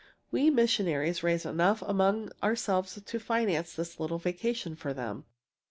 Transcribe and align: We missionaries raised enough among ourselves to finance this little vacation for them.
We 0.31 0.49
missionaries 0.49 1.21
raised 1.21 1.45
enough 1.45 1.83
among 1.83 2.31
ourselves 2.41 2.99
to 2.99 3.19
finance 3.19 3.75
this 3.75 3.99
little 3.99 4.17
vacation 4.17 4.75
for 4.75 4.95
them. 4.95 5.25